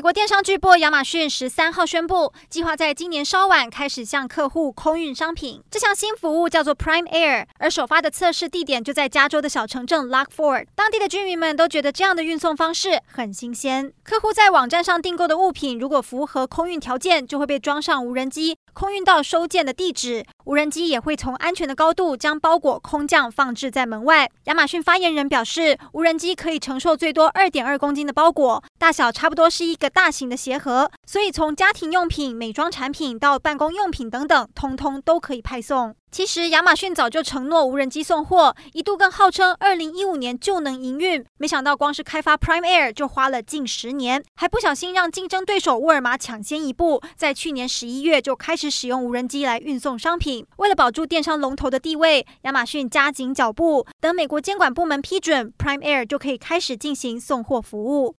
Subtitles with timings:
[0.00, 5.62] 美国电商巨擘亚马逊十三号宣布，计划在今年稍晚开始向客户空运商品。
[5.70, 10.68] 这项新服务叫做 Prime Air，而首发的测试地点就在加州的小城镇 Lockford。
[10.74, 13.92] 当地的居民们都觉得这样的运送方式很新鲜。
[14.02, 20.24] 客户在网站上订购的物品，如果符合空运条件，就会被装上无人机，空运到收件的地址。
[20.46, 24.26] 无人机也会从安全的高度将包裹空降放置在门外。
[24.44, 35.94] 亚马逊发言人表示，无人机可以承受最多二点二公斤的包裹，大小差不多是一个大型的鞋盒，所以从家庭用品、美妆产品到办公用品等等，通通都可以派送。
[36.10, 50.44] 其实亚马逊早就承诺无人机送货，一度更号称二零一五年就能营运，没想到光是开发 Prime Air 就花了近十年，还不小心让竞争对手沃尔玛抢先一步，在去年十一月就开始使用无人机来运送商品。
[50.56, 58.08] 为了保住电商龙头的地位，亚马逊加紧脚步，等美国监管部门批准，Prime Air 就可以开始进行送货服务。